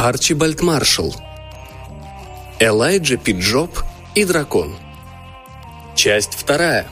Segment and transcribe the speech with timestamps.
[0.00, 1.12] Арчибальд Маршалл.
[2.60, 3.80] Элайджа Пиджоп
[4.14, 4.76] и дракон.
[5.96, 6.86] Часть вторая.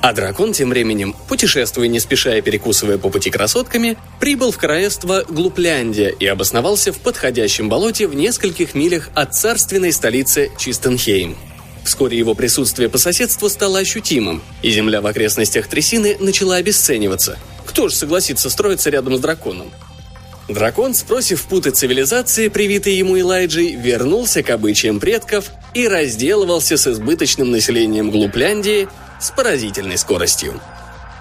[0.00, 5.24] А дракон тем временем, путешествуя не спеша и перекусывая по пути красотками, прибыл в королевство
[5.28, 11.36] Глупляндия и обосновался в подходящем болоте в нескольких милях от царственной столицы Чистенхейм.
[11.84, 17.40] Вскоре его присутствие по соседству стало ощутимым, и земля в окрестностях трясины начала обесцениваться.
[17.72, 19.70] Кто же согласится строиться рядом с драконом?
[20.46, 27.50] Дракон, спросив путы цивилизации, привитой ему Элайджей, вернулся к обычаям предков и разделывался с избыточным
[27.50, 30.60] населением Глупляндии с поразительной скоростью.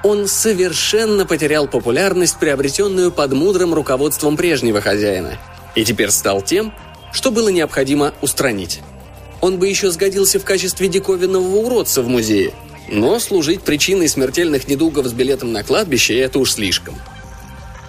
[0.04, 5.38] Он совершенно потерял популярность, приобретенную под мудрым руководством прежнего хозяина,
[5.76, 6.74] и теперь стал тем,
[7.14, 8.82] что было необходимо устранить.
[9.40, 12.54] Он бы еще сгодился в качестве диковинного уродца в музее,
[12.92, 16.96] но служить причиной смертельных недугов с билетом на кладбище– это уж слишком.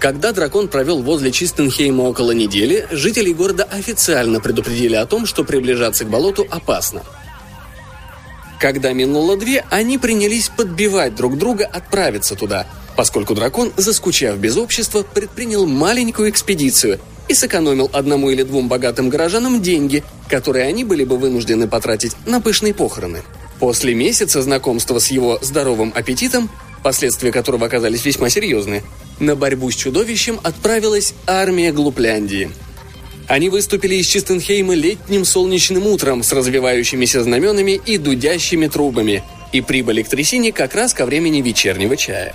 [0.00, 6.04] Когда дракон провел возле Чистенхейма около недели, жителей города официально предупредили о том, что приближаться
[6.04, 7.02] к болоту опасно–
[8.62, 15.02] когда минуло две, они принялись подбивать друг друга отправиться туда, поскольку дракон, заскучав без общества,
[15.02, 21.16] предпринял маленькую экспедицию и сэкономил одному или двум богатым горожанам деньги, которые они были бы
[21.16, 23.22] вынуждены потратить на пышные похороны.
[23.62, 26.50] После месяца знакомства с его здоровым аппетитом,
[26.82, 28.82] последствия которого оказались весьма серьезны,
[29.20, 32.50] на борьбу с чудовищем отправилась армия Глупляндии–
[33.28, 40.02] они выступили из Чистенхейма летним солнечным утром с развивающимися знаменами и дудящими трубами и прибыли
[40.02, 42.34] к трясине как раз ко времени вечернего чая.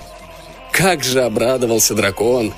[0.71, 2.53] Как же обрадовался дракон!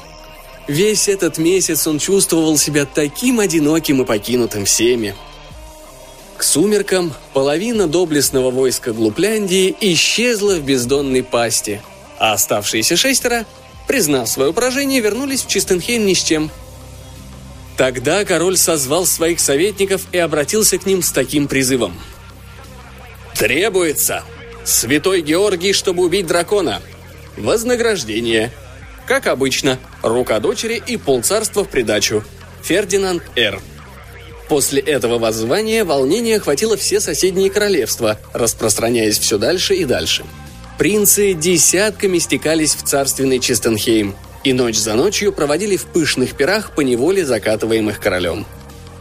[0.67, 5.16] Весь этот месяц он чувствовал себя таким одиноким и покинутым всеми.
[6.40, 11.81] К сумеркам половина доблестного войска Глупляндии исчезла в бездонной пасти,
[12.18, 13.46] а оставшиеся шестеро,
[13.88, 16.50] признав свое поражение, вернулись в Чистенхейм ни с чем–
[17.80, 21.97] Тогда король созвал своих советников и обратился к ним с таким призывом.
[23.36, 24.25] «Требуется!
[24.66, 26.81] Святой Георгий, чтобы убить дракона!
[27.38, 28.52] Вознаграждение!
[29.08, 32.25] Как обычно, рука дочери и полцарства в придачу.
[32.63, 33.62] Фердинанд Р.
[34.50, 40.26] После этого воззвания волнение охватило все соседние королевства, распространяясь все дальше и дальше.
[40.78, 46.82] Принцы десятками стекались в царственный Чистенхейм– и ночь за ночью проводили в пышных пирах по
[46.82, 48.46] неволе закатываемых королем.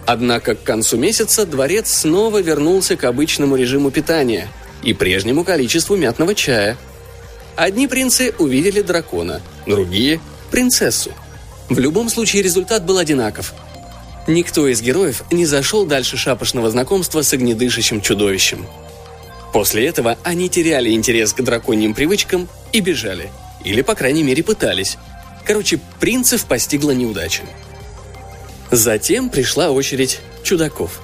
[0.07, 4.49] Однако к концу месяца дворец снова вернулся к обычному режиму питания
[4.83, 6.77] и прежнему количеству мятного чая.
[7.57, 10.21] Одни принцы увидели дракона, другие–
[10.51, 11.13] принцессу.
[11.69, 13.53] В любом случае результат был одинаков.
[14.28, 18.65] Никто из героев не зашел дальше шапошного знакомства с огнедышащим чудовищем.
[19.53, 23.33] После этого они теряли интерес к драконьим привычкам и бежали.
[23.65, 24.97] Или, по крайней мере, пытались–
[25.49, 27.43] Короче, принцев постигла неудача.
[28.71, 31.00] Затем пришла очередь чудаков.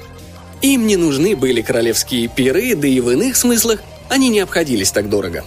[0.61, 5.09] Им не нужны были королевские пиры, да и в иных смыслах они не обходились так
[5.09, 5.47] дорого.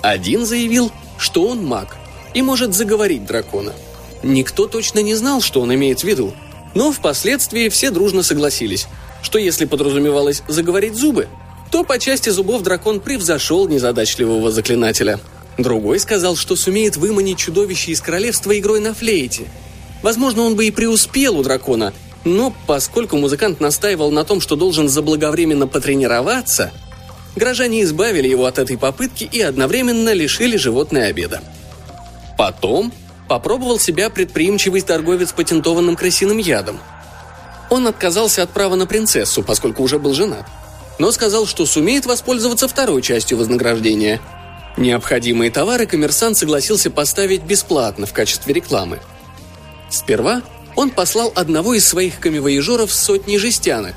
[0.00, 1.96] Один заявил, что он маг
[2.34, 3.74] и может заговорить дракона.
[4.24, 6.34] Никто точно не знал, что он имеет в виду,
[6.74, 8.86] но впоследствии все дружно согласились,
[9.22, 11.28] что если подразумевалось заговорить зубы,
[11.70, 15.20] то по части зубов дракон превзошел незадачливого заклинателя–
[15.58, 19.44] Другой сказал, что сумеет выманить чудовище из королевства игрой на флейте.
[20.02, 21.92] Возможно, он бы и преуспел у дракона,
[22.24, 26.72] но поскольку музыкант настаивал на том, что должен заблаговременно потренироваться,
[27.36, 31.42] горожане избавили его от этой попытки и одновременно лишили животное обеда.
[32.38, 32.92] Потом
[33.32, 36.78] попробовал себя предприимчивый торговец патентованным крысиным ядом.
[37.70, 40.46] Он отказался от права на принцессу, поскольку уже был женат,
[40.98, 44.20] но сказал, что сумеет воспользоваться второй частью вознаграждения–
[44.76, 49.00] Необходимые товары коммерсант согласился поставить бесплатно в качестве рекламы.
[49.90, 50.42] Сперва
[50.74, 53.94] он послал одного из своих камевоежеров с сотней жестянок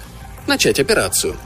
[0.48, 1.38] начать операцию.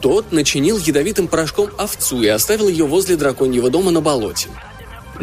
[0.00, 4.48] Тот начинил ядовитым порошком овцу и оставил ее возле драконьего дома на болоте.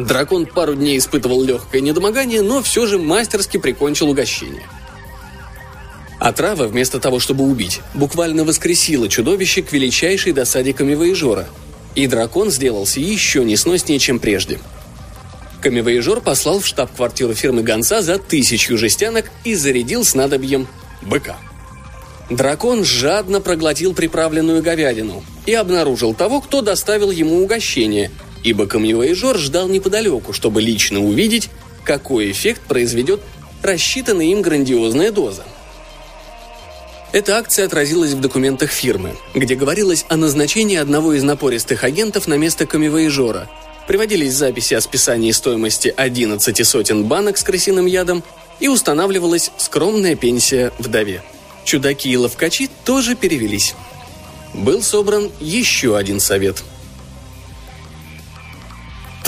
[0.05, 4.63] Дракон пару дней испытывал легкое недомогание, но все же мастерски прикончил угощение.
[6.19, 11.47] Отрава, вместо того, чтобы убить, буквально воскресила чудовище к величайшей досаде камевоежора–
[11.95, 14.59] и дракон сделался еще несноснее, чем прежде.
[15.61, 20.67] Камевоежор послал в штаб-квартиру фирмы гонца за тысячу жестянок и зарядил снадобьем
[21.01, 21.37] быка.
[22.29, 28.11] Дракон жадно проглотил приправленную говядину и обнаружил того, кто доставил ему угощение,
[28.43, 31.49] ибо камевоежор ждал неподалеку, чтобы лично увидеть,
[31.83, 33.21] какой эффект произведет
[33.61, 35.43] рассчитанная им грандиозная доза–
[37.11, 42.35] эта акция отразилась в документах фирмы, где говорилось о назначении одного из напористых агентов на
[42.35, 43.49] место камевоежора,
[43.87, 48.23] приводились записи о списании стоимости 11 сотен банок с крысиным ядом
[48.59, 51.23] и устанавливалась скромная пенсия вдове.
[51.65, 53.73] Чудаки и ловкачи тоже перевелись.
[54.53, 56.63] Был собран еще один совет.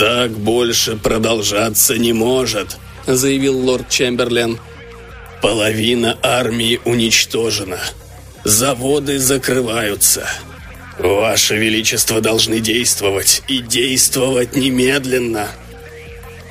[0.02, 2.76] «Так больше продолжаться не может»,—
[3.06, 4.58] заявил лорд Чемберлен.
[5.40, 7.78] «Половина армии уничтожена.
[8.42, 10.28] Заводы закрываются.
[10.98, 15.46] Ваше Величество должны действовать, и действовать немедленно».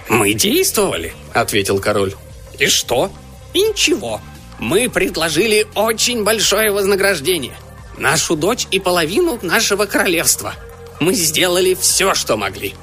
[0.08, 2.14] «Мы действовали»,— ответил король.
[2.58, 3.12] «И что?»
[3.54, 4.22] «И ничего.
[4.60, 7.58] Мы предложили очень большое вознаграждение.
[7.98, 10.56] Нашу дочь и половину нашего королевства.
[11.02, 12.76] Мы сделали все, что могли».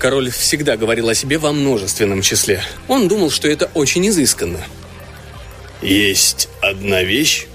[0.00, 2.62] Король всегда говорил о себе во множественном числе.
[2.88, 4.64] Он думал, что это очень изысканно.
[5.82, 7.46] «Есть одна вещь,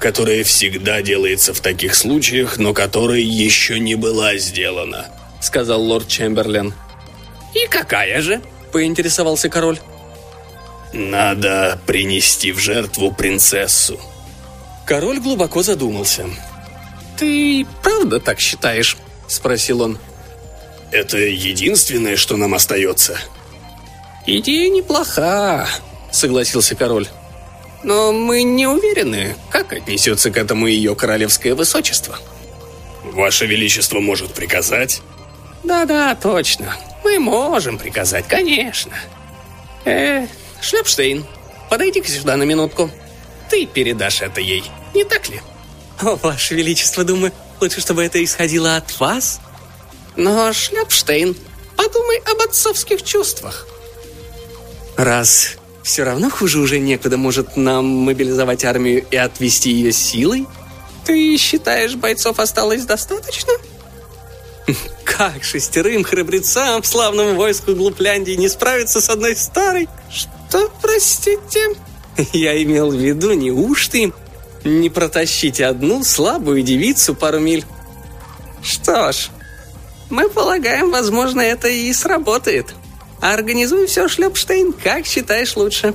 [0.00, 5.06] которая всегда делается в таких случаях, но которая еще не была сделана»,—
[5.40, 6.74] сказал лорд Чемберлен.
[7.54, 8.42] «И какая же?»—
[8.72, 9.78] поинтересовался король.
[10.92, 14.00] «Надо принести в жертву принцессу».
[14.84, 16.26] Король глубоко задумался.
[17.16, 18.96] «Ты правда так считаешь?»—
[19.28, 19.98] спросил он.
[20.90, 23.18] Это единственное, что нам остается».
[24.26, 25.66] «Идея неплоха»,—
[26.10, 27.08] согласился король.
[27.82, 32.18] «Но мы не уверены, как отнесется к этому ее королевское высочество».
[33.04, 35.00] «Ваше Величество может приказать?»
[35.64, 36.76] «Да-да, точно.
[37.04, 38.92] Мы можем приказать, конечно.
[39.84, 40.26] Э,
[40.60, 41.24] Шлепштейн,
[41.70, 42.90] подойди-ка сюда на минутку.
[43.48, 44.64] Ты передашь это ей,
[44.94, 45.40] не так ли?»
[46.02, 49.40] «О, Ваше Величество, думаю, лучше, чтобы это исходило от вас?»
[50.18, 51.36] Но, Шляпштейн,
[51.76, 53.68] подумай об отцовских чувствах.
[54.96, 60.48] Раз все равно хуже уже некуда, может нам мобилизовать армию и отвести ее силой?
[61.04, 63.52] Ты считаешь, бойцов осталось достаточно?
[65.04, 69.88] Как шестерым храбрецам в славном войску Глупляндии не справиться с одной старой?
[70.10, 71.76] Что, простите?
[72.32, 74.12] Я имел в виду, неужто им
[74.64, 77.64] не протащить одну слабую девицу пару миль?
[78.64, 79.28] Что ж,
[80.10, 82.74] мы полагаем, возможно, это и сработает.
[83.20, 85.94] Организуй все, Шлепштейн, как считаешь лучше.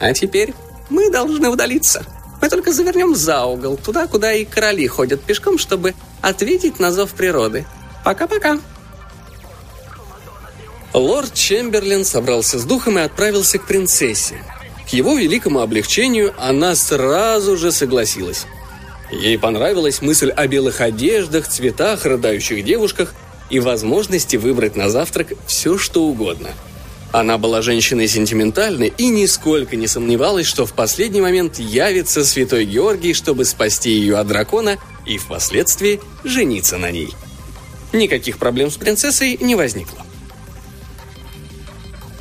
[0.00, 0.54] А теперь
[0.90, 2.04] мы должны удалиться.
[2.40, 7.12] Мы только завернем за угол, туда, куда и короли ходят пешком, чтобы ответить на зов
[7.12, 7.66] природы.
[8.04, 8.58] Пока-пока.
[10.92, 14.42] Лорд Чемберлин собрался с духом и отправился к принцессе.
[14.88, 18.46] К его великому облегчению она сразу же согласилась.
[19.10, 23.14] Ей понравилась мысль о белых одеждах, цветах, рыдающих девушках–
[23.50, 26.50] и возможности выбрать на завтрак все, что угодно.
[27.10, 33.14] Она была женщиной сентиментальной и нисколько не сомневалась, что в последний момент явится святой Георгий,
[33.14, 37.10] чтобы спасти ее от дракона и впоследствии жениться на ней.
[37.94, 39.98] Никаких проблем с принцессой не возникло.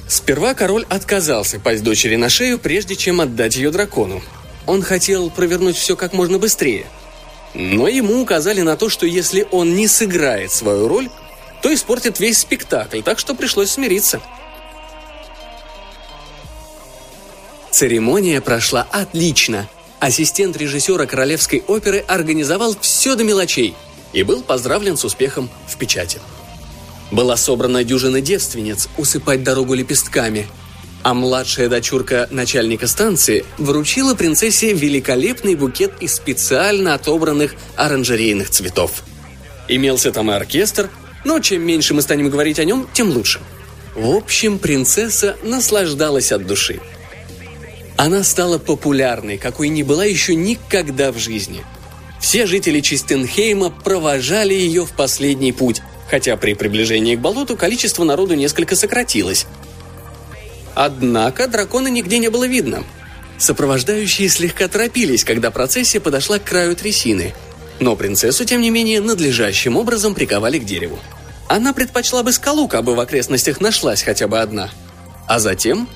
[0.07, 4.21] Сперва король отказался пасть дочери на шею, прежде чем отдать ее дракону.
[4.65, 6.85] Он хотел провернуть все как можно быстрее–
[7.57, 11.09] но ему указали на то, что если он не сыграет свою роль,
[11.63, 14.21] то испортит весь спектакль, так что пришлось смириться.
[17.71, 19.68] Церемония прошла отлично.
[20.00, 23.74] Ассистент режиссера Королевской оперы организовал все до мелочей
[24.13, 26.22] и был поздравлен с успехом в печати.
[27.10, 30.48] Была собрана дюжина девственниц усыпать дорогу лепестками–
[31.04, 39.04] а младшая дочурка начальника станции вручила принцессе великолепный букет из специально отобранных оранжерейных цветов.
[39.68, 40.89] Имелся там и оркестр,
[41.25, 43.39] но чем меньше мы станем говорить о нем, тем лучше.
[43.96, 46.80] В общем, принцесса наслаждалась от души.
[47.98, 51.63] Она стала популярной, какой не была еще никогда в жизни.
[52.20, 58.36] Все жители Чистенхейма провожали ее в последний путь, хотя при приближении к болоту количество народу
[58.36, 59.48] несколько сократилось,
[60.79, 62.84] Однако дракона нигде не было видно.
[63.39, 67.34] Сопровождающие слегка торопились, когда процессия подошла к краю трясины.
[67.79, 71.00] Но принцессу, тем не менее, надлежащим образом приковали к дереву.
[71.48, 74.69] Она предпочла бы скалу, бы в окрестностях нашлась хотя бы одна.
[75.25, 75.89] А затем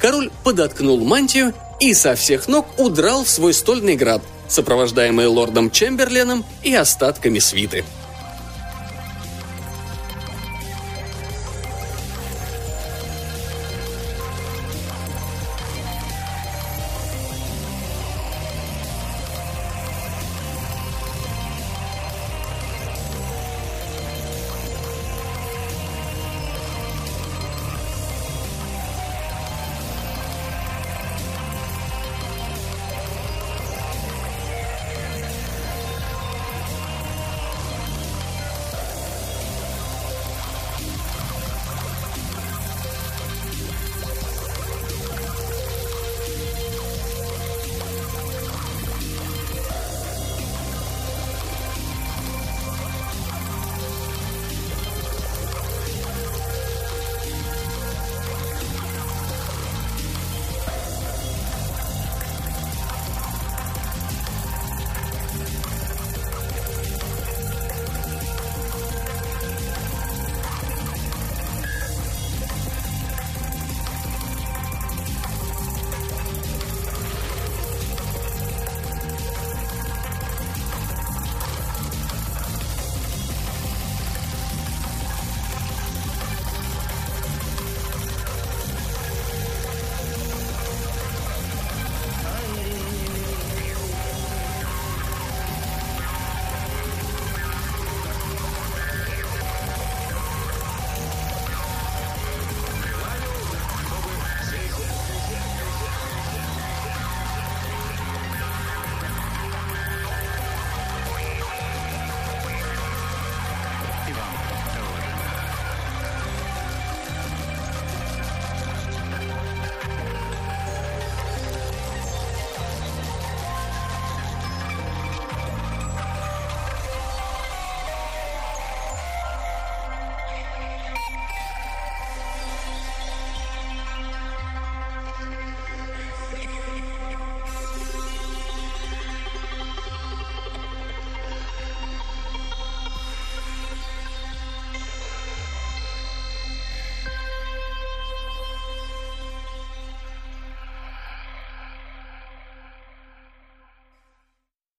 [0.00, 6.42] король подоткнул мантию и со всех ног удрал в свой стольный град, сопровождаемый лордом Чемберленом
[6.62, 7.84] и остатками свиты–